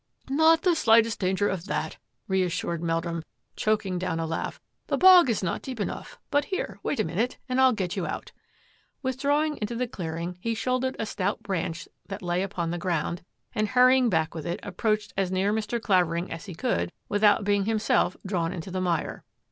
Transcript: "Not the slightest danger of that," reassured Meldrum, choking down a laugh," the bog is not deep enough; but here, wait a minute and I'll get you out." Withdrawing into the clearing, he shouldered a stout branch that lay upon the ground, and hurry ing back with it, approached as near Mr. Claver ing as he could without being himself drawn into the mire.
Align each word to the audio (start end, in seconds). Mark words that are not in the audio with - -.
"Not 0.45 0.63
the 0.63 0.73
slightest 0.73 1.19
danger 1.19 1.47
of 1.47 1.65
that," 1.67 1.97
reassured 2.27 2.81
Meldrum, 2.81 3.23
choking 3.55 3.99
down 3.99 4.19
a 4.19 4.25
laugh," 4.25 4.59
the 4.87 4.97
bog 4.97 5.29
is 5.29 5.43
not 5.43 5.61
deep 5.61 5.79
enough; 5.79 6.17
but 6.31 6.45
here, 6.45 6.79
wait 6.81 6.99
a 6.99 7.03
minute 7.03 7.37
and 7.47 7.61
I'll 7.61 7.71
get 7.71 7.95
you 7.95 8.07
out." 8.07 8.31
Withdrawing 9.03 9.57
into 9.61 9.75
the 9.75 9.87
clearing, 9.87 10.39
he 10.41 10.55
shouldered 10.55 10.95
a 10.97 11.05
stout 11.05 11.43
branch 11.43 11.87
that 12.07 12.23
lay 12.23 12.41
upon 12.41 12.71
the 12.71 12.79
ground, 12.79 13.23
and 13.53 13.67
hurry 13.67 13.97
ing 13.97 14.09
back 14.09 14.33
with 14.33 14.47
it, 14.47 14.59
approached 14.63 15.13
as 15.15 15.31
near 15.31 15.53
Mr. 15.53 15.79
Claver 15.79 16.15
ing 16.15 16.31
as 16.31 16.47
he 16.47 16.55
could 16.55 16.91
without 17.07 17.43
being 17.43 17.65
himself 17.65 18.17
drawn 18.25 18.51
into 18.51 18.71
the 18.71 18.81
mire. 18.81 19.23